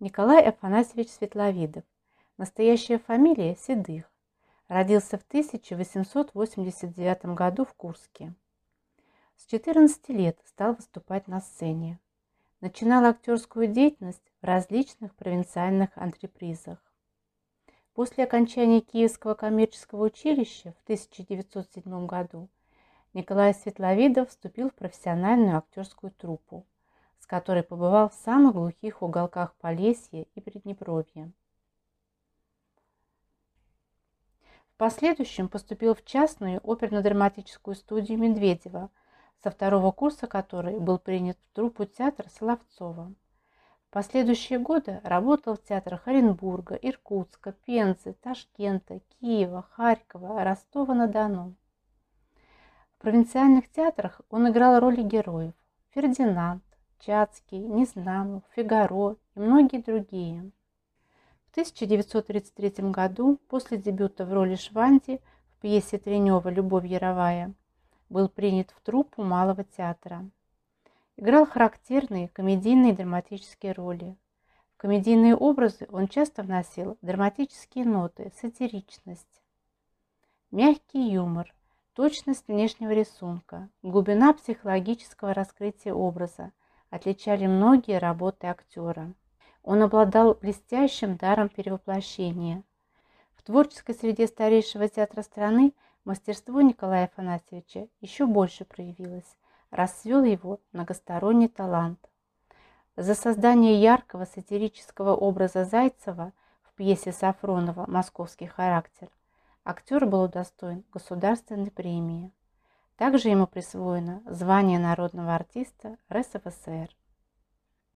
[0.00, 1.84] Николай Афанасьевич Светловидов.
[2.36, 4.10] Настоящая фамилия Седых.
[4.66, 8.34] Родился в 1889 году в Курске.
[9.36, 12.00] С 14 лет стал выступать на сцене.
[12.60, 16.82] Начинал актерскую деятельность в различных провинциальных антрепризах.
[17.94, 22.48] После окончания Киевского коммерческого училища в 1907 году
[23.12, 26.66] Николай Светловидов вступил в профессиональную актерскую труппу,
[27.24, 31.32] с которой побывал в самых глухих уголках Полесья и Приднепровья.
[34.68, 38.90] В последующем поступил в частную оперно-драматическую студию Медведева,
[39.42, 43.14] со второго курса которой был принят в труппу театра Соловцова.
[43.88, 51.54] В последующие годы работал в театрах Оренбурга, Иркутска, Пензы, Ташкента, Киева, Харькова, Ростова-на-Дону.
[52.92, 55.54] В провинциальных театрах он играл роли героев
[55.94, 56.62] Фердинанд,
[57.04, 60.50] Чацкий, Незнамов, Фигаро и многие другие.
[61.48, 65.20] В 1933 году, после дебюта в роли Шванди
[65.50, 67.52] в пьесе Тренева «Любовь Яровая»,
[68.08, 70.24] был принят в труппу Малого театра.
[71.18, 74.16] Играл характерные комедийные драматические роли.
[74.72, 79.42] В комедийные образы он часто вносил драматические ноты, сатиричность,
[80.50, 81.54] мягкий юмор,
[81.92, 86.50] точность внешнего рисунка, глубина психологического раскрытия образа–
[86.94, 89.12] отличали многие работы актера.
[89.64, 92.62] Он обладал блестящим даром перевоплощения.
[93.34, 99.36] В творческой среде старейшего театра страны мастерство Николая Афанасьевича еще больше проявилось,
[99.70, 101.98] расцвел его многосторонний талант.
[102.96, 109.08] За создание яркого сатирического образа Зайцева в пьесе Сафронова «Московский характер»
[109.64, 112.30] актер был удостоен государственной премии.
[112.96, 116.88] Также ему присвоено звание народного артиста РСФСР.